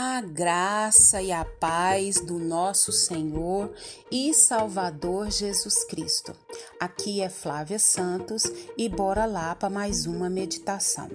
A 0.00 0.20
graça 0.20 1.20
e 1.20 1.32
a 1.32 1.44
paz 1.44 2.20
do 2.20 2.38
nosso 2.38 2.92
Senhor 2.92 3.74
e 4.12 4.32
Salvador 4.32 5.28
Jesus 5.28 5.82
Cristo. 5.82 6.36
Aqui 6.78 7.20
é 7.20 7.28
Flávia 7.28 7.80
Santos 7.80 8.44
e 8.76 8.88
bora 8.88 9.24
lá 9.24 9.56
para 9.56 9.68
mais 9.68 10.06
uma 10.06 10.30
meditação. 10.30 11.10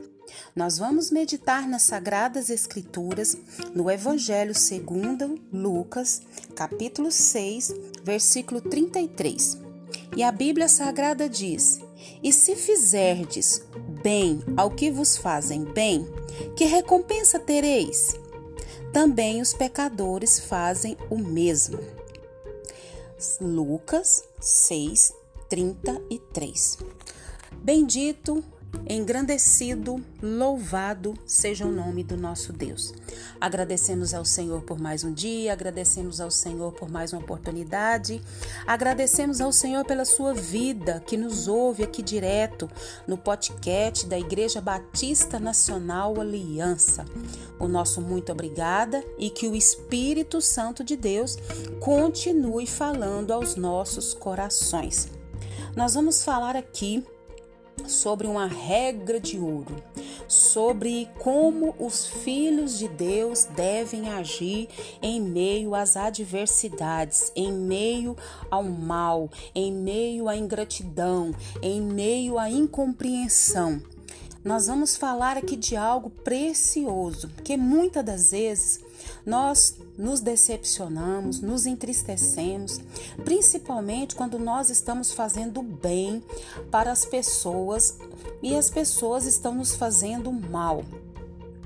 Nós 0.54 0.78
vamos 0.78 1.12
meditar 1.12 1.66
nas 1.66 1.84
Sagradas 1.84 2.50
Escrituras 2.50 3.38
no 3.74 3.90
Evangelho 3.90 4.54
segundo 4.54 5.40
Lucas, 5.50 6.22
capítulo 6.54 7.10
6, 7.10 7.74
versículo 8.04 8.60
33. 8.60 9.60
E 10.18 10.24
a 10.24 10.30
Bíblia 10.30 10.68
Sagrada 10.68 11.30
diz: 11.30 11.80
E 12.22 12.34
se 12.34 12.54
fizerdes 12.54 13.64
bem 14.04 14.44
ao 14.58 14.70
que 14.70 14.92
vos 14.92 15.16
fazem 15.16 15.64
bem, 15.64 16.06
que 16.58 16.66
recompensa 16.66 17.40
tereis? 17.40 18.22
Também 18.94 19.42
os 19.42 19.54
pecadores 19.54 20.40
fazem 20.40 20.96
o 21.10 21.18
mesmo. 21.18 21.80
Lucas 23.42 24.24
6, 24.40 25.12
33. 25.50 26.78
Bendito 27.54 28.44
Engrandecido, 28.88 30.04
louvado 30.22 31.14
seja 31.26 31.66
o 31.66 31.72
nome 31.72 32.04
do 32.04 32.18
nosso 32.18 32.52
Deus. 32.52 32.94
Agradecemos 33.40 34.14
ao 34.14 34.26
Senhor 34.26 34.62
por 34.64 34.80
mais 34.80 35.04
um 35.04 35.14
dia, 35.14 35.54
agradecemos 35.54 36.20
ao 36.20 36.30
Senhor 36.30 36.74
por 36.74 36.90
mais 36.92 37.14
uma 37.14 37.22
oportunidade, 37.22 38.22
agradecemos 38.68 39.40
ao 39.40 39.54
Senhor 39.54 39.86
pela 39.86 40.06
sua 40.06 40.34
vida 40.34 41.02
que 41.06 41.16
nos 41.16 41.48
ouve 41.48 41.84
aqui 41.84 42.02
direto 42.02 42.70
no 43.08 43.18
podcast 43.18 44.06
da 44.06 44.20
Igreja 44.20 44.60
Batista 44.60 45.40
Nacional 45.40 46.20
Aliança. 46.20 47.06
O 47.60 47.68
nosso 47.68 48.02
muito 48.02 48.32
obrigada 48.32 49.04
e 49.18 49.30
que 49.30 49.48
o 49.48 49.56
Espírito 49.56 50.42
Santo 50.42 50.84
de 50.84 50.98
Deus 50.98 51.38
continue 51.80 52.68
falando 52.68 53.32
aos 53.32 53.56
nossos 53.56 54.14
corações. 54.14 55.08
Nós 55.76 55.94
vamos 55.94 56.24
falar 56.24 56.56
aqui 56.56 57.04
sobre 57.86 58.28
uma 58.28 58.48
regra 58.48 59.20
de 59.20 59.40
ouro, 59.40 59.76
sobre 60.28 61.10
como 61.20 61.76
os 61.80 62.08
filhos 62.08 62.78
de 62.78 62.88
Deus 62.88 63.46
devem 63.46 64.10
agir 64.10 64.70
em 65.02 65.22
meio 65.22 65.76
às 65.76 65.98
adversidades, 65.98 67.32
em 67.36 67.52
meio 67.52 68.16
ao 68.50 68.64
mal, 68.64 69.30
em 69.54 69.72
meio 69.72 70.28
à 70.30 70.36
ingratidão, 70.36 71.34
em 71.62 71.82
meio 71.82 72.38
à 72.38 72.50
incompreensão. 72.50 73.82
Nós 74.44 74.68
vamos 74.68 74.98
falar 74.98 75.38
aqui 75.38 75.56
de 75.56 75.78
algo 75.78 76.10
precioso, 76.10 77.30
que 77.46 77.56
muitas 77.56 78.04
das 78.04 78.32
vezes 78.32 78.83
nós 79.26 79.78
nos 79.98 80.20
decepcionamos, 80.20 81.40
nos 81.40 81.66
entristecemos, 81.66 82.80
principalmente 83.24 84.16
quando 84.16 84.38
nós 84.40 84.70
estamos 84.70 85.12
fazendo 85.12 85.62
bem 85.62 86.24
para 86.72 86.92
as 86.92 87.06
pessoas 87.06 87.98
e 88.42 88.56
as 88.56 88.70
pessoas 88.70 89.26
estão 89.26 89.56
nos 89.56 89.76
fazendo 89.76 90.32
mal. 90.32 90.84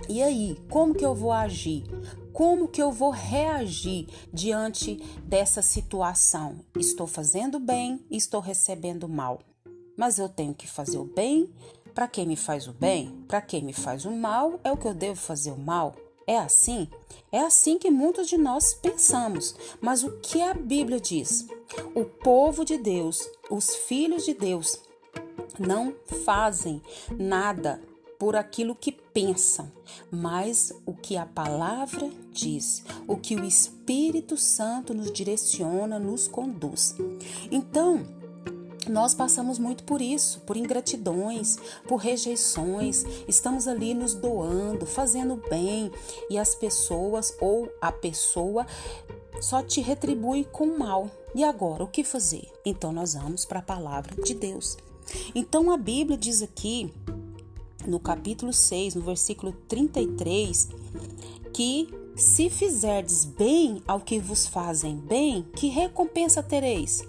E 0.10 0.24
aí, 0.24 0.58
como 0.70 0.96
que 0.96 1.06
eu 1.06 1.14
vou 1.14 1.34
agir? 1.34 1.84
Como 2.32 2.68
que 2.68 2.82
eu 2.82 2.92
vou 2.92 3.10
reagir 3.10 4.08
diante 4.32 5.04
dessa 5.24 5.62
situação? 5.62 6.60
Estou 6.78 7.08
fazendo 7.08 7.60
bem, 7.60 8.06
estou 8.10 8.40
recebendo 8.40 9.10
mal. 9.10 9.40
Mas 9.98 10.20
eu 10.20 10.30
tenho 10.30 10.54
que 10.54 10.68
fazer 10.68 10.98
o 11.00 11.04
bem. 11.04 11.52
Para 11.96 12.08
quem 12.08 12.28
me 12.28 12.36
faz 12.36 12.68
o 12.68 12.74
bem, 12.74 13.26
para 13.28 13.42
quem 13.42 13.64
me 13.64 13.74
faz 13.74 14.06
o 14.06 14.12
mal, 14.12 14.60
é 14.64 14.72
o 14.72 14.78
que 14.78 14.88
eu 14.88 14.94
devo 14.94 15.20
fazer 15.20 15.52
o 15.52 15.58
mal. 15.58 15.96
É 16.28 16.38
assim? 16.38 16.90
É 17.32 17.40
assim 17.40 17.80
que 17.80 17.90
muitos 17.90 18.28
de 18.28 18.38
nós 18.38 18.74
pensamos. 18.74 19.56
Mas 19.80 20.04
o 20.04 20.12
que 20.20 20.42
a 20.42 20.54
Bíblia 20.54 21.00
diz? 21.00 21.48
O 21.96 22.04
povo 22.04 22.66
de 22.66 22.78
Deus, 22.78 23.28
os 23.50 23.74
filhos 23.74 24.26
de 24.26 24.34
Deus, 24.34 24.80
não 25.58 25.96
fazem 26.26 26.82
nada 27.18 27.82
por 28.20 28.36
aquilo 28.36 28.76
que 28.76 28.92
pensam, 28.92 29.72
mas 30.10 30.74
o 30.86 30.94
que 30.94 31.16
a 31.16 31.26
palavra 31.26 32.10
diz, 32.32 32.84
o 33.08 33.16
que 33.16 33.36
o 33.36 33.44
Espírito 33.46 34.36
Santo 34.36 34.94
nos 34.94 35.12
direciona, 35.12 36.00
nos 36.00 36.28
conduz. 36.28 36.96
Então, 37.52 38.06
nós 38.88 39.14
passamos 39.14 39.60
muito 39.60 39.84
por 39.84 40.02
isso, 40.02 40.40
por 40.42 40.58
ingratidões, 40.58 41.58
por 41.88 41.98
rejeições. 41.98 43.06
Estamos 43.28 43.68
ali 43.68 43.94
nos 43.94 44.14
doando, 44.14 44.86
fazendo 44.86 45.42
bem 45.50 45.92
e 46.30 46.38
as 46.38 46.56
pessoas 46.56 47.36
ou 47.40 47.72
a 47.82 47.92
pessoa 47.92 48.66
só 49.42 49.62
te 49.62 49.82
retribui 49.82 50.46
com 50.46 50.78
mal. 50.78 51.10
E 51.36 51.44
agora, 51.44 51.84
o 51.84 51.88
que 51.88 52.04
fazer? 52.04 52.52
Então 52.66 52.92
nós 52.92 53.14
vamos 53.14 53.46
para 53.46 53.60
a 53.60 53.64
palavra 53.64 54.16
de 54.24 54.34
Deus. 54.34 54.78
Então 55.34 55.72
a 55.72 55.78
Bíblia 55.78 56.18
diz 56.18 56.42
aqui, 56.42 56.92
no 57.86 58.00
capítulo 58.00 58.52
6, 58.52 58.96
no 58.96 59.02
versículo 59.02 59.54
33, 59.68 60.70
que 61.54 61.88
se 62.18 62.50
fizerdes 62.50 63.24
bem 63.24 63.84
ao 63.88 64.00
que 64.00 64.20
vos 64.20 64.48
fazem 64.48 64.96
bem, 64.96 65.46
que 65.56 65.68
recompensa 65.68 66.42
tereis? 66.42 67.08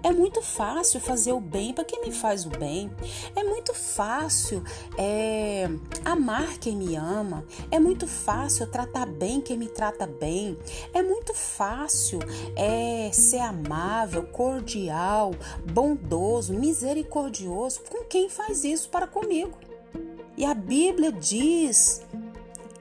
É 0.00 0.12
muito 0.12 0.40
fácil 0.40 1.00
fazer 1.00 1.32
o 1.32 1.40
bem 1.40 1.74
para 1.74 1.84
quem 1.84 2.00
me 2.02 2.12
faz 2.12 2.46
o 2.46 2.50
bem. 2.50 2.88
É 3.34 3.42
muito 3.42 3.74
fácil 3.74 4.62
é, 4.96 5.68
amar 6.04 6.58
quem 6.58 6.76
me 6.76 6.94
ama. 6.94 7.44
É 7.68 7.80
muito 7.80 8.06
fácil 8.06 8.70
tratar 8.70 9.06
bem 9.06 9.40
quem 9.40 9.58
me 9.58 9.66
trata 9.66 10.06
bem. 10.06 10.56
É 10.92 11.02
muito 11.02 11.34
fácil 11.34 12.20
é, 12.54 13.10
ser 13.12 13.40
amável, 13.40 14.22
cordial, 14.22 15.32
bondoso, 15.72 16.54
misericordioso 16.54 17.80
com 17.90 18.04
quem 18.04 18.28
faz 18.28 18.62
isso 18.62 18.88
para 18.88 19.08
comigo. 19.08 19.58
E 20.36 20.44
a 20.44 20.54
Bíblia 20.54 21.10
diz 21.10 22.02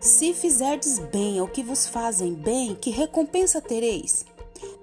se 0.03 0.33
fizerdes 0.33 0.99
bem 0.99 1.39
ao 1.39 1.47
que 1.47 1.63
vos 1.63 1.87
fazem 1.87 2.33
bem, 2.33 2.75
que 2.75 2.89
recompensa 2.89 3.61
tereis? 3.61 4.25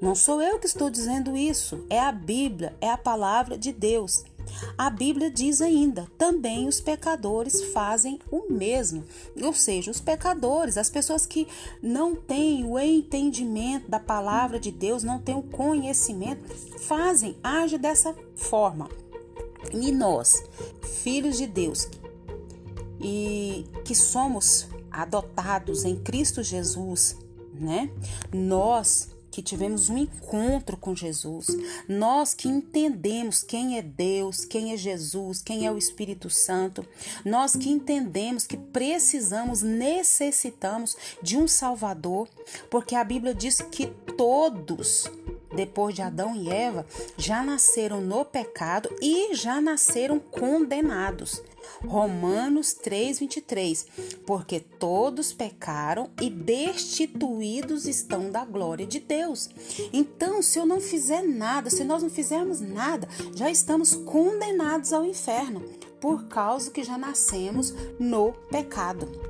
Não 0.01 0.15
sou 0.15 0.41
eu 0.41 0.59
que 0.59 0.65
estou 0.67 0.89
dizendo 0.89 1.37
isso, 1.37 1.85
é 1.91 2.01
a 2.01 2.11
Bíblia, 2.11 2.75
é 2.81 2.89
a 2.89 2.97
palavra 2.97 3.59
de 3.59 3.71
Deus. 3.71 4.25
A 4.79 4.89
Bíblia 4.89 5.31
diz 5.31 5.61
ainda: 5.61 6.09
também 6.17 6.67
os 6.67 6.81
pecadores 6.81 7.65
fazem 7.65 8.19
o 8.31 8.51
mesmo. 8.51 9.05
Ou 9.43 9.53
seja, 9.53 9.91
os 9.91 10.01
pecadores, 10.01 10.79
as 10.79 10.89
pessoas 10.89 11.27
que 11.27 11.47
não 11.83 12.17
têm 12.17 12.65
o 12.65 12.79
entendimento 12.79 13.91
da 13.91 14.01
palavra 14.01 14.59
de 14.59 14.71
Deus, 14.71 15.05
não 15.05 15.21
têm 15.21 15.37
o 15.37 15.43
conhecimento, 15.43 16.49
fazem, 16.79 17.37
agem 17.43 17.79
dessa 17.79 18.17
forma. 18.35 18.89
E 19.71 19.93
nós, 19.93 20.43
filhos 21.03 21.37
de 21.37 21.47
Deus, 21.47 21.87
e 22.99 23.67
que 23.85 23.95
somos 23.95 24.67
adotados 24.91 25.85
em 25.85 25.97
Cristo 25.97 26.43
Jesus, 26.43 27.17
né? 27.55 27.91
Nós 28.33 29.09
que 29.31 29.41
tivemos 29.41 29.89
um 29.89 29.97
encontro 29.97 30.77
com 30.77 30.95
Jesus, 30.95 31.47
nós 31.89 32.35
que 32.35 32.49
entendemos 32.49 33.43
quem 33.43 33.79
é 33.79 33.83
Deus, 33.83 34.45
quem 34.45 34.73
é 34.73 34.77
Jesus, 34.77 35.41
quem 35.41 35.67
é 35.67 35.71
o 35.71 35.79
Espírito 35.79 36.29
Santo, 36.29 36.85
nós 37.25 37.55
que 37.55 37.71
entendemos 37.71 38.47
que 38.47 38.57
precisamos, 38.57 39.63
necessitamos 39.63 40.97
de 41.23 41.37
um 41.37 41.47
Salvador, 41.47 42.29
porque 42.69 42.97
a 42.97 43.05
Bíblia 43.05 43.33
diz 43.33 43.61
que 43.61 43.87
todos 44.17 45.09
depois 45.55 45.95
de 45.95 46.03
Adão 46.03 46.35
e 46.37 46.49
Eva, 46.49 46.87
já 47.17 47.43
nasceram 47.43 48.01
no 48.01 48.25
pecado 48.25 48.89
e 49.01 49.35
já 49.35 49.61
nasceram 49.61 50.19
condenados. 50.19 51.43
Romanos 51.87 52.75
3:23, 52.75 53.87
porque 54.27 54.61
todos 54.61 55.33
pecaram 55.33 56.11
e 56.21 56.29
destituídos 56.29 57.87
estão 57.87 58.31
da 58.31 58.45
glória 58.45 58.87
de 58.87 59.01
Deus. 59.01 59.49
Então, 59.93 60.43
se 60.43 60.59
eu 60.59 60.67
não 60.67 60.81
fizer 60.81 61.23
nada, 61.23 61.71
se 61.71 61.85
nós 61.85 62.03
não 62.03 62.11
fizermos 62.11 62.61
nada, 62.61 63.09
já 63.35 63.51
estamos 63.51 63.95
condenados 63.95 64.93
ao 64.93 65.05
inferno, 65.05 65.63
por 66.01 66.25
causa 66.25 66.71
que 66.71 66.83
já 66.83 66.97
nascemos 66.97 67.75
no 67.99 68.33
pecado 68.51 69.30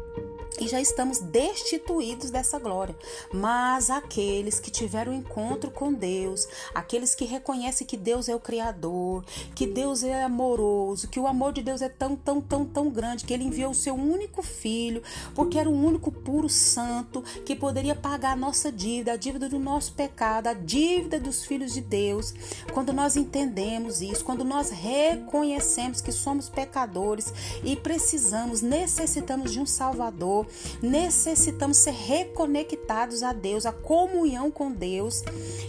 e 0.59 0.67
já 0.67 0.81
estamos 0.81 1.19
destituídos 1.19 2.31
dessa 2.31 2.59
glória. 2.59 2.97
Mas 3.33 3.91
aqueles 3.91 4.59
que 4.59 4.71
tiveram 4.71 5.13
encontro 5.13 5.71
com 5.71 5.93
Deus, 5.93 6.49
aqueles 6.75 7.15
que 7.15 7.25
reconhecem 7.25 7.87
que 7.87 7.97
Deus 7.97 8.29
é 8.29 8.35
o 8.35 8.41
Criador, 8.41 9.25
que 9.55 9.67
Deus 9.67 10.03
é 10.03 10.23
amoroso, 10.23 11.09
que 11.09 11.21
o 11.21 11.27
amor 11.27 11.53
de 11.53 11.63
Deus 11.63 11.83
é 11.83 11.89
tão, 11.89 12.17
tão, 12.17 12.41
tão, 12.41 12.65
tão 12.65 12.91
grande, 12.91 13.25
que 13.25 13.33
Ele 13.33 13.45
enviou 13.45 13.71
o 13.71 13.75
seu 13.75 13.95
único 13.95 14.43
filho, 14.43 15.03
porque 15.35 15.59
era 15.59 15.69
o 15.69 15.73
único 15.73 16.11
puro 16.11 16.49
santo 16.49 17.23
que 17.45 17.55
poderia 17.55 17.95
pagar 17.95 18.33
a 18.33 18.37
nossa 18.37 18.73
dívida, 18.73 19.13
a 19.13 19.17
dívida 19.17 19.49
do 19.49 19.59
nosso 19.59 19.93
pecado, 19.93 20.49
a 20.49 20.55
dívida 20.55 21.19
dos 21.21 21.45
filhos 21.45 21.73
de 21.73 21.81
Deus. 21.81 22.35
Quando 22.73 22.93
nós 22.93 23.17
entendemos 23.17 24.01
isso, 24.01 24.25
quando 24.25 24.45
nós 24.45 24.71
reconhecemos 24.71 26.01
que 26.01 26.13
somos 26.13 26.49
pecadores 26.49 27.33
e 27.65 27.77
precisamos, 27.77 28.63
necessitamos 28.63 29.53
de 29.53 29.61
um 29.61 29.67
Salvador 29.67 30.40
Senhor, 30.41 30.47
necessitamos 30.83 31.79
ser 31.79 31.93
reconectados 31.93 33.23
a 33.23 33.33
Deus, 33.33 33.67
a 33.67 33.73
comunhão 33.73 34.51
com 34.51 34.71
Deus. 34.71 35.23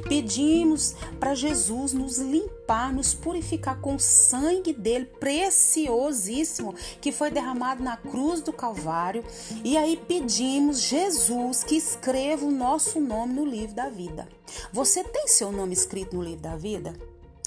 Pedimos 0.07 0.95
para 1.19 1.35
Jesus 1.35 1.93
nos 1.93 2.17
limpar, 2.17 2.93
nos 2.93 3.13
purificar 3.13 3.79
com 3.79 3.95
o 3.95 3.99
sangue 3.99 4.73
dele 4.73 5.05
preciosíssimo 5.05 6.75
que 6.99 7.11
foi 7.11 7.31
derramado 7.31 7.83
na 7.83 7.97
cruz 7.97 8.41
do 8.41 8.53
Calvário. 8.53 9.23
E 9.63 9.77
aí 9.77 9.97
pedimos 10.07 10.81
Jesus 10.81 11.63
que 11.63 11.75
escreva 11.75 12.45
o 12.45 12.51
nosso 12.51 12.99
nome 12.99 13.33
no 13.33 13.45
livro 13.45 13.75
da 13.75 13.89
vida. 13.89 14.27
Você 14.71 15.03
tem 15.03 15.27
seu 15.27 15.51
nome 15.51 15.73
escrito 15.73 16.15
no 16.15 16.23
livro 16.23 16.41
da 16.41 16.55
vida? 16.55 16.93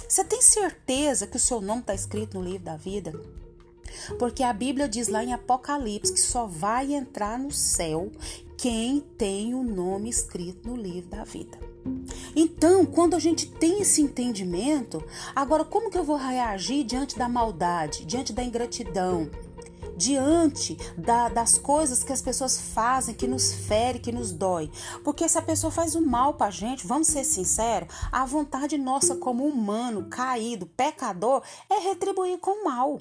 Você 0.08 0.24
tem 0.24 0.40
certeza 0.40 1.26
que 1.26 1.36
o 1.36 1.40
seu 1.40 1.60
nome 1.60 1.80
está 1.80 1.94
escrito 1.94 2.38
no 2.38 2.44
livro 2.44 2.64
da 2.64 2.76
vida? 2.76 3.12
Porque 4.18 4.42
a 4.42 4.52
Bíblia 4.52 4.88
diz 4.88 5.08
lá 5.08 5.24
em 5.24 5.32
Apocalipse 5.32 6.12
que 6.12 6.20
só 6.20 6.46
vai 6.46 6.92
entrar 6.94 7.38
no 7.38 7.50
céu 7.50 8.10
quem 8.56 9.00
tem 9.00 9.54
o 9.54 9.62
nome 9.62 10.08
escrito 10.08 10.68
no 10.68 10.76
livro 10.76 11.10
da 11.10 11.24
vida. 11.24 11.58
Então, 12.34 12.86
quando 12.86 13.14
a 13.14 13.18
gente 13.18 13.46
tem 13.50 13.82
esse 13.82 14.00
entendimento, 14.00 15.04
agora 15.34 15.64
como 15.64 15.90
que 15.90 15.98
eu 15.98 16.04
vou 16.04 16.16
reagir 16.16 16.84
diante 16.84 17.18
da 17.18 17.28
maldade, 17.28 18.04
diante 18.06 18.32
da 18.32 18.42
ingratidão, 18.42 19.30
diante 19.96 20.76
da, 20.96 21.28
das 21.28 21.58
coisas 21.58 22.02
que 22.02 22.12
as 22.12 22.22
pessoas 22.22 22.58
fazem, 22.58 23.14
que 23.14 23.26
nos 23.26 23.52
fere, 23.52 23.98
que 23.98 24.12
nos 24.12 24.32
dói. 24.32 24.70
Porque 25.02 25.28
se 25.28 25.38
a 25.38 25.42
pessoa 25.42 25.70
faz 25.70 25.94
o 25.94 26.00
mal 26.00 26.34
pra 26.34 26.50
gente, 26.50 26.86
vamos 26.86 27.08
ser 27.08 27.24
sinceros, 27.24 27.88
a 28.10 28.24
vontade 28.24 28.76
nossa 28.78 29.14
como 29.16 29.46
humano, 29.46 30.06
caído, 30.08 30.66
pecador, 30.66 31.42
é 31.70 31.78
retribuir 31.80 32.38
com 32.38 32.64
mal. 32.64 33.00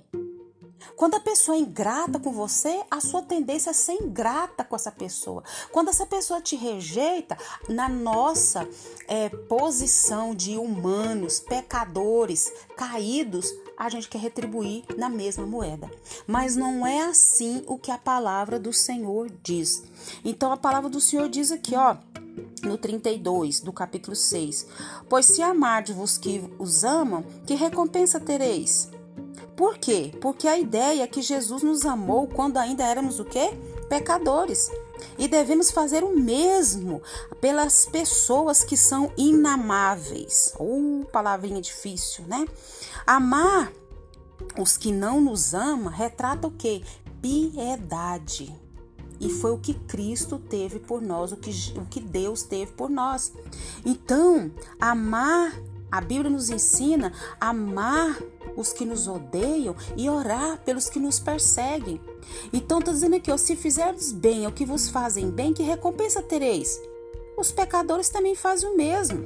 Quando 0.95 1.15
a 1.15 1.19
pessoa 1.19 1.57
é 1.57 1.59
ingrata 1.59 2.19
com 2.19 2.31
você, 2.31 2.83
a 2.89 2.99
sua 2.99 3.21
tendência 3.21 3.71
é 3.71 3.73
ser 3.73 3.93
ingrata 3.93 4.63
com 4.63 4.75
essa 4.75 4.91
pessoa. 4.91 5.43
Quando 5.71 5.89
essa 5.89 6.05
pessoa 6.05 6.41
te 6.41 6.55
rejeita, 6.55 7.37
na 7.67 7.89
nossa 7.89 8.67
é, 9.07 9.29
posição 9.29 10.35
de 10.35 10.57
humanos, 10.57 11.39
pecadores, 11.39 12.51
caídos, 12.75 13.53
a 13.77 13.89
gente 13.89 14.07
quer 14.07 14.19
retribuir 14.19 14.83
na 14.97 15.09
mesma 15.09 15.45
moeda. 15.45 15.89
Mas 16.27 16.55
não 16.55 16.85
é 16.85 17.01
assim 17.01 17.63
o 17.67 17.77
que 17.77 17.91
a 17.91 17.97
palavra 17.97 18.59
do 18.59 18.71
Senhor 18.71 19.31
diz. 19.41 19.83
Então 20.23 20.51
a 20.51 20.57
palavra 20.57 20.89
do 20.89 21.01
Senhor 21.01 21.27
diz 21.27 21.51
aqui, 21.51 21.75
ó, 21.75 21.97
no 22.63 22.77
32 22.77 23.59
do 23.59 23.73
capítulo 23.73 24.15
6: 24.15 24.67
Pois 25.09 25.25
se 25.25 25.41
amardes-vos 25.41 26.17
que 26.17 26.43
os 26.57 26.83
amam, 26.83 27.23
que 27.45 27.55
recompensa 27.55 28.19
tereis? 28.19 28.89
Por 29.55 29.77
quê? 29.77 30.11
Porque 30.19 30.47
a 30.47 30.57
ideia 30.57 31.03
é 31.03 31.07
que 31.07 31.21
Jesus 31.21 31.61
nos 31.61 31.85
amou 31.85 32.27
quando 32.27 32.57
ainda 32.57 32.83
éramos 32.83 33.19
o 33.19 33.25
quê? 33.25 33.51
Pecadores. 33.87 34.71
E 35.17 35.27
devemos 35.27 35.69
fazer 35.69 36.03
o 36.03 36.17
mesmo 36.17 37.01
pelas 37.39 37.85
pessoas 37.85 38.63
que 38.63 38.75
são 38.75 39.11
inamáveis. 39.17 40.53
Uh, 40.59 41.05
palavrinha 41.11 41.61
difícil, 41.61 42.25
né? 42.25 42.45
Amar 43.05 43.71
os 44.57 44.77
que 44.77 44.91
não 44.91 45.21
nos 45.21 45.53
amam 45.53 45.91
retrata 45.91 46.47
o 46.47 46.51
quê? 46.51 46.81
Piedade. 47.21 48.53
E 49.19 49.29
foi 49.29 49.51
o 49.51 49.59
que 49.59 49.73
Cristo 49.73 50.37
teve 50.37 50.79
por 50.79 51.01
nós, 51.01 51.31
o 51.31 51.37
que, 51.37 51.51
o 51.77 51.85
que 51.85 51.99
Deus 51.99 52.43
teve 52.43 52.71
por 52.73 52.89
nós. 52.89 53.31
Então, 53.85 54.51
amar, 54.79 55.57
a 55.91 56.01
Bíblia 56.01 56.29
nos 56.29 56.49
ensina 56.49 57.13
amar 57.39 58.19
os 58.55 58.73
que 58.73 58.85
nos 58.85 59.07
odeiam 59.07 59.75
e 59.95 60.09
orar 60.09 60.59
pelos 60.63 60.89
que 60.89 60.99
nos 60.99 61.19
perseguem. 61.19 61.99
Então 62.51 62.79
está 62.79 62.91
dizendo 62.91 63.15
aqui, 63.15 63.31
ó, 63.31 63.37
se 63.37 63.55
fizerdes 63.55 64.11
bem 64.11 64.45
ao 64.45 64.51
que 64.51 64.65
vos 64.65 64.89
fazem 64.89 65.29
bem, 65.29 65.53
que 65.53 65.63
recompensa 65.63 66.21
tereis? 66.21 66.79
Os 67.37 67.51
pecadores 67.51 68.09
também 68.09 68.35
fazem 68.35 68.69
o 68.69 68.77
mesmo. 68.77 69.23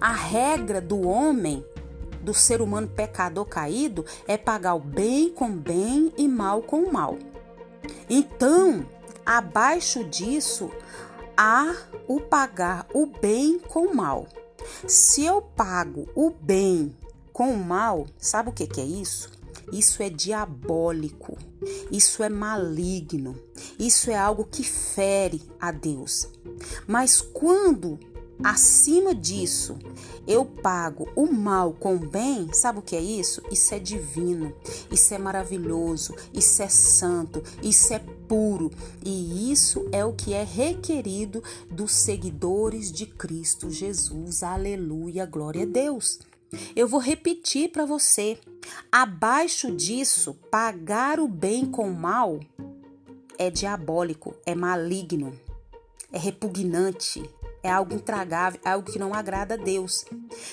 A 0.00 0.12
regra 0.12 0.80
do 0.80 1.06
homem, 1.06 1.64
do 2.22 2.32
ser 2.32 2.60
humano 2.62 2.88
pecador 2.88 3.44
caído, 3.44 4.04
é 4.26 4.36
pagar 4.36 4.74
o 4.74 4.80
bem 4.80 5.30
com 5.30 5.50
bem 5.50 6.12
e 6.16 6.26
mal 6.26 6.62
com 6.62 6.90
mal. 6.90 7.18
Então, 8.08 8.86
abaixo 9.24 10.04
disso, 10.04 10.70
há 11.36 11.74
o 12.06 12.20
pagar 12.20 12.86
o 12.92 13.06
bem 13.06 13.58
com 13.58 13.86
o 13.86 13.94
mal. 13.94 14.26
Se 14.86 15.24
eu 15.24 15.42
pago 15.42 16.08
o 16.14 16.30
bem 16.30 16.94
com 17.38 17.52
o 17.52 17.64
mal, 17.64 18.04
sabe 18.18 18.48
o 18.48 18.52
que, 18.52 18.66
que 18.66 18.80
é 18.80 18.84
isso? 18.84 19.30
Isso 19.72 20.02
é 20.02 20.10
diabólico, 20.10 21.38
isso 21.88 22.24
é 22.24 22.28
maligno, 22.28 23.40
isso 23.78 24.10
é 24.10 24.18
algo 24.18 24.44
que 24.44 24.64
fere 24.64 25.40
a 25.60 25.70
Deus. 25.70 26.28
Mas 26.84 27.20
quando 27.20 27.96
acima 28.42 29.14
disso 29.14 29.78
eu 30.26 30.44
pago 30.44 31.08
o 31.14 31.32
mal 31.32 31.72
com 31.74 31.94
o 31.94 32.08
bem, 32.08 32.52
sabe 32.52 32.80
o 32.80 32.82
que 32.82 32.96
é 32.96 33.00
isso? 33.00 33.40
Isso 33.52 33.72
é 33.72 33.78
divino, 33.78 34.52
isso 34.90 35.14
é 35.14 35.18
maravilhoso, 35.18 36.16
isso 36.34 36.60
é 36.60 36.68
santo, 36.68 37.40
isso 37.62 37.94
é 37.94 38.00
puro 38.26 38.68
e 39.04 39.52
isso 39.52 39.88
é 39.92 40.04
o 40.04 40.12
que 40.12 40.34
é 40.34 40.42
requerido 40.42 41.40
dos 41.70 41.92
seguidores 41.92 42.90
de 42.90 43.06
Cristo 43.06 43.70
Jesus. 43.70 44.42
Aleluia, 44.42 45.24
glória 45.24 45.62
a 45.62 45.66
Deus. 45.66 46.18
Eu 46.74 46.88
vou 46.88 47.00
repetir 47.00 47.70
para 47.70 47.84
você. 47.84 48.38
Abaixo 48.90 49.70
disso, 49.70 50.34
pagar 50.50 51.20
o 51.20 51.28
bem 51.28 51.66
com 51.66 51.88
o 51.88 51.94
mal 51.94 52.40
é 53.38 53.50
diabólico, 53.50 54.34
é 54.44 54.54
maligno, 54.54 55.32
é 56.12 56.18
repugnante, 56.18 57.22
é 57.62 57.70
algo 57.70 57.94
intragável, 57.94 58.60
é 58.64 58.70
algo 58.70 58.90
que 58.90 58.98
não 58.98 59.14
agrada 59.14 59.54
a 59.54 59.56
Deus. 59.56 60.04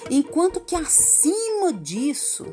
Enquanto 0.10 0.60
que 0.60 0.76
acima 0.76 1.74
disso, 1.74 2.46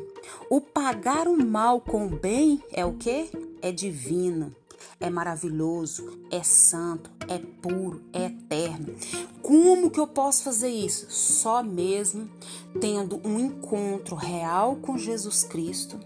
o 0.49 0.59
pagar 0.59 1.27
o 1.27 1.37
mal 1.37 1.79
com 1.79 2.07
o 2.07 2.09
bem 2.09 2.63
é 2.71 2.85
o 2.85 2.93
que? 2.93 3.29
É 3.61 3.71
divino 3.71 4.55
é 4.99 5.09
maravilhoso, 5.09 6.19
é 6.31 6.43
santo, 6.43 7.09
é 7.27 7.37
puro, 7.37 8.01
é 8.11 8.25
eterno. 8.25 8.95
Como 9.41 9.89
que 9.89 9.99
eu 9.99 10.07
posso 10.07 10.43
fazer 10.43 10.69
isso? 10.69 11.07
Só 11.09 11.61
mesmo 11.63 12.29
tendo 12.79 13.19
um 13.27 13.39
encontro 13.39 14.15
real 14.15 14.77
com 14.77 14.97
Jesus 14.97 15.43
Cristo. 15.43 15.99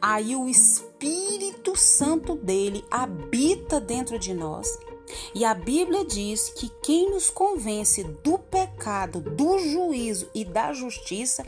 Aí 0.00 0.34
o 0.34 0.48
Espírito 0.48 1.76
Santo 1.76 2.34
dele 2.36 2.84
habita 2.90 3.80
dentro 3.80 4.18
de 4.18 4.32
nós. 4.32 4.78
E 5.34 5.44
a 5.44 5.54
Bíblia 5.54 6.04
diz 6.04 6.50
que 6.50 6.68
quem 6.82 7.10
nos 7.10 7.30
convence 7.30 8.02
do 8.02 8.38
pecado, 8.38 9.20
do 9.20 9.58
juízo 9.58 10.28
e 10.34 10.44
da 10.44 10.72
justiça 10.72 11.44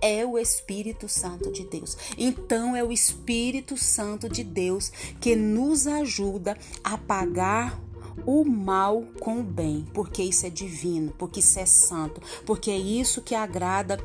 é 0.00 0.24
o 0.24 0.38
Espírito 0.38 1.08
Santo 1.08 1.50
de 1.50 1.64
Deus. 1.64 1.96
Então 2.16 2.74
é 2.74 2.82
o 2.82 2.92
Espírito 2.92 3.76
Santo 3.76 4.28
de 4.28 4.42
Deus 4.42 4.90
que 5.20 5.36
nos 5.36 5.86
ajuda 5.86 6.56
a 6.82 6.96
pagar 6.96 7.80
o 8.26 8.44
mal 8.44 9.04
com 9.20 9.40
o 9.40 9.42
bem, 9.42 9.86
porque 9.94 10.22
isso 10.22 10.46
é 10.46 10.50
divino, 10.50 11.12
porque 11.16 11.40
isso 11.40 11.58
é 11.58 11.66
santo, 11.66 12.20
porque 12.44 12.70
é 12.70 12.76
isso 12.76 13.22
que 13.22 13.34
agrada 13.34 13.98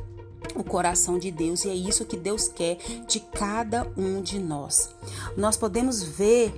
o 0.54 0.62
coração 0.62 1.18
de 1.18 1.30
Deus 1.30 1.64
e 1.64 1.70
é 1.70 1.74
isso 1.74 2.04
que 2.04 2.16
Deus 2.16 2.48
quer 2.48 2.78
de 3.06 3.20
cada 3.20 3.90
um 3.96 4.22
de 4.22 4.38
nós. 4.38 4.94
Nós 5.36 5.56
podemos 5.56 6.02
ver 6.02 6.52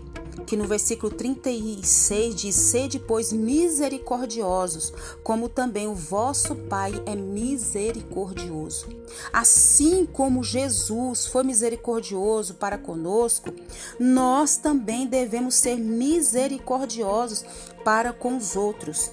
que 0.47 0.57
no 0.57 0.67
versículo 0.67 1.13
36 1.13 2.35
diz: 2.35 2.55
Sede, 2.55 2.99
pois, 2.99 3.33
misericordiosos, 3.33 4.93
como 5.23 5.49
também 5.49 5.87
o 5.87 5.95
vosso 5.95 6.55
Pai 6.55 6.93
é 7.07 7.15
misericordioso. 7.15 8.87
Assim 9.33 10.07
como 10.07 10.43
Jesus 10.43 11.27
foi 11.27 11.43
misericordioso 11.43 12.55
para 12.55 12.79
conosco, 12.79 13.53
nós 13.99 14.57
também 14.57 15.07
devemos 15.07 15.55
ser 15.55 15.77
misericordiosos 15.77 17.45
para 17.85 18.13
com 18.13 18.37
os 18.37 18.57
outros. 18.57 19.11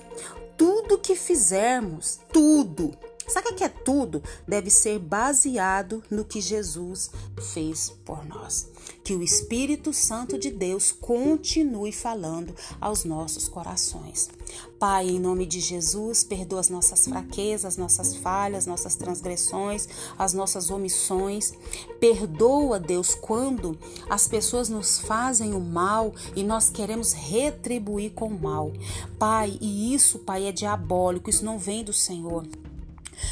Tudo 0.58 0.98
que 0.98 1.16
fizermos, 1.16 2.20
tudo, 2.32 2.92
Sabe 3.28 3.50
o 3.50 3.56
que 3.56 3.64
é 3.64 3.70
tudo? 3.70 4.22
Deve 4.48 4.70
ser 4.70 5.00
baseado 5.00 6.04
no 6.12 6.24
que 6.24 6.40
Jesus 6.40 7.10
fez 7.54 7.90
por 8.06 8.24
nós. 8.24 8.68
Que 9.06 9.14
o 9.14 9.22
Espírito 9.22 9.94
Santo 9.94 10.36
de 10.36 10.50
Deus 10.50 10.92
continue 10.92 11.92
falando 11.92 12.56
aos 12.82 13.06
nossos 13.06 13.48
corações. 13.48 14.32
Pai, 14.80 15.08
em 15.08 15.20
nome 15.20 15.46
de 15.46 15.60
Jesus, 15.60 16.24
perdoa 16.24 16.60
as 16.60 16.70
nossas 16.70 17.06
fraquezas, 17.06 17.66
as 17.66 17.78
nossas 17.78 18.16
falhas, 18.16 18.66
nossas 18.66 18.96
transgressões, 18.96 19.88
as 20.18 20.34
nossas 20.34 20.72
omissões. 20.72 21.54
Perdoa, 22.00 22.80
Deus, 22.80 23.14
quando 23.14 23.78
as 24.10 24.28
pessoas 24.28 24.70
nos 24.70 24.98
fazem 24.98 25.54
o 25.54 25.62
mal 25.62 26.12
e 26.36 26.44
nós 26.44 26.72
queremos 26.72 27.14
retribuir 27.14 28.12
com 28.14 28.30
o 28.30 28.42
mal. 28.42 28.74
Pai, 29.20 29.56
e 29.62 29.94
isso, 29.94 30.18
Pai, 30.18 30.48
é 30.48 30.52
diabólico, 30.52 31.30
isso 31.30 31.46
não 31.46 31.60
vem 31.60 31.84
do 31.84 31.94
Senhor. 31.94 32.44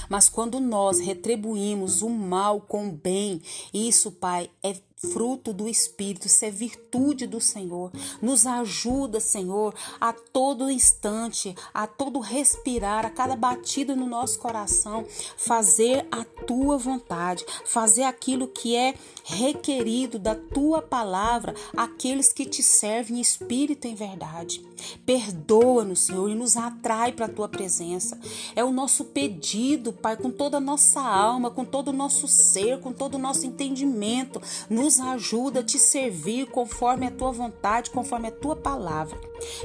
Mas 0.08 0.30
quando 0.30 0.60
nós 0.60 1.00
retribuímos 1.00 2.04
o 2.04 2.10
mal 2.10 2.62
com 2.62 2.90
o 2.90 2.92
bem, 2.92 3.42
isso, 3.74 4.12
Pai, 4.12 4.52
é 4.62 4.76
fruto 5.12 5.54
do 5.54 5.68
Espírito, 5.68 6.30
ser 6.30 6.52
virtude 6.94 7.26
do 7.26 7.42
Senhor. 7.42 7.92
Nos 8.22 8.46
ajuda, 8.46 9.20
Senhor, 9.20 9.74
a 10.00 10.14
todo 10.14 10.70
instante, 10.70 11.56
a 11.74 11.88
todo 11.88 12.20
respirar, 12.20 13.06
a 13.06 13.10
cada 13.10 13.36
batida 13.36 13.96
no 13.96 14.06
nosso 14.06 14.38
coração, 14.38 15.06
fazer 15.38 16.06
a 16.12 16.24
tua 16.24 16.78
vontade, 16.78 17.46
fazer 17.66 18.04
aquilo 18.04 18.48
que 18.48 18.76
é 18.76 18.94
requerido 19.24 20.20
da 20.20 20.36
tua 20.36 20.82
palavra, 20.82 21.56
aqueles 21.76 22.32
que 22.32 22.46
te 22.46 22.62
servem 22.62 23.18
em 23.18 23.22
espírito 23.22 23.88
e 23.88 23.92
em 23.92 23.96
verdade. 23.96 24.64
Perdoa-nos, 25.06 26.02
Senhor, 26.02 26.30
e 26.30 26.36
nos 26.36 26.58
atrai 26.58 27.14
para 27.14 27.26
a 27.26 27.30
tua 27.30 27.48
presença. 27.48 28.20
É 28.54 28.64
o 28.64 28.72
nosso 28.72 29.06
pedido, 29.06 29.94
Pai, 29.94 30.18
com 30.18 30.30
toda 30.30 30.58
a 30.58 30.62
nossa 30.62 31.00
alma, 31.00 31.50
com 31.50 31.64
todo 31.64 31.88
o 31.88 31.94
nosso 31.94 32.28
ser, 32.28 32.82
com 32.82 32.92
todo 32.92 33.16
o 33.16 33.20
nosso 33.20 33.46
entendimento. 33.46 34.42
Nos 34.70 35.00
ajuda 35.00 35.62
a 35.62 35.64
te 35.64 35.80
servir 35.80 36.48
conforme 36.48 36.83
a 36.90 37.12
tua 37.12 37.32
vontade, 37.32 37.90
conforme 37.90 38.28
a 38.28 38.32
tua 38.32 38.56
palavra. 38.56 39.18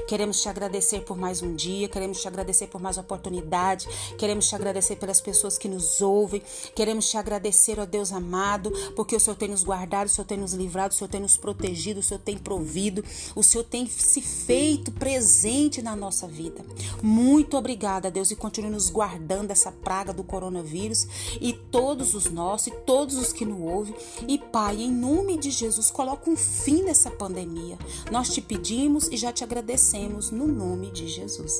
Queremos 0.07 0.41
te 0.41 0.49
agradecer 0.49 1.01
por 1.01 1.17
mais 1.17 1.41
um 1.41 1.53
dia, 1.53 1.87
queremos 1.87 2.21
te 2.21 2.27
agradecer 2.27 2.67
por 2.67 2.81
mais 2.81 2.97
oportunidade, 2.97 3.87
queremos 4.17 4.47
te 4.47 4.55
agradecer 4.55 4.95
pelas 4.95 5.21
pessoas 5.21 5.57
que 5.57 5.67
nos 5.67 6.01
ouvem, 6.01 6.41
queremos 6.75 7.09
te 7.09 7.17
agradecer, 7.17 7.79
ó 7.79 7.85
Deus 7.85 8.11
amado, 8.11 8.71
porque 8.95 9.15
o 9.15 9.19
Senhor 9.19 9.35
tem 9.35 9.49
nos 9.49 9.63
guardado, 9.63 10.07
o 10.07 10.09
Senhor 10.09 10.25
tem 10.25 10.37
nos 10.37 10.53
livrado, 10.53 10.93
o 10.93 10.97
Senhor 10.97 11.09
tem 11.09 11.21
nos 11.21 11.37
protegido, 11.37 11.99
o 11.99 12.03
Senhor 12.03 12.19
tem 12.19 12.37
provido, 12.37 13.03
o 13.35 13.43
Senhor 13.43 13.63
tem 13.63 13.87
se 13.87 14.21
feito 14.21 14.91
presente 14.91 15.81
na 15.81 15.95
nossa 15.95 16.27
vida. 16.27 16.63
Muito 17.01 17.57
obrigada, 17.57 18.11
Deus, 18.11 18.31
e 18.31 18.35
continue 18.35 18.71
nos 18.71 18.89
guardando 18.89 19.47
dessa 19.47 19.71
praga 19.71 20.13
do 20.13 20.23
coronavírus 20.23 21.07
e 21.39 21.53
todos 21.53 22.13
os 22.13 22.29
nossos 22.29 22.67
e 22.67 22.71
todos 22.71 23.15
os 23.15 23.31
que 23.31 23.45
nos 23.45 23.59
ouvem. 23.59 23.95
E 24.27 24.37
Pai, 24.37 24.81
em 24.81 24.91
nome 24.91 25.37
de 25.37 25.51
Jesus, 25.51 25.91
coloca 25.91 26.29
um 26.29 26.35
fim 26.35 26.83
nessa 26.83 27.08
pandemia. 27.11 27.77
Nós 28.11 28.29
te 28.29 28.41
pedimos 28.41 29.07
e 29.07 29.17
já 29.17 29.31
te 29.31 29.43
agradecemos 29.43 30.31
no 30.31 30.47
nome 30.47 30.91
de 30.91 31.07
Jesus. 31.07 31.53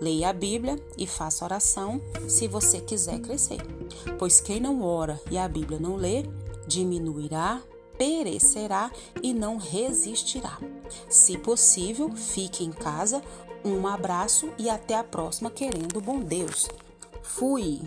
Leia 0.00 0.30
a 0.30 0.32
Bíblia 0.32 0.80
e 0.96 1.06
faça 1.06 1.44
oração 1.44 2.00
se 2.28 2.48
você 2.48 2.80
quiser 2.80 3.20
crescer. 3.20 3.60
Pois 4.18 4.40
quem 4.40 4.60
não 4.60 4.82
ora 4.82 5.20
e 5.30 5.36
a 5.36 5.48
Bíblia 5.48 5.78
não 5.78 5.96
lê, 5.96 6.24
diminuirá, 6.66 7.62
perecerá 7.96 8.90
e 9.22 9.34
não 9.34 9.56
resistirá. 9.56 10.58
Se 11.08 11.36
possível, 11.36 12.10
fique 12.14 12.64
em 12.64 12.70
casa. 12.70 13.22
Um 13.64 13.86
abraço 13.86 14.48
e 14.56 14.70
até 14.70 14.94
a 14.94 15.04
próxima, 15.04 15.50
querendo 15.50 16.00
bom 16.00 16.20
Deus. 16.20 16.68
Fui! 17.22 17.82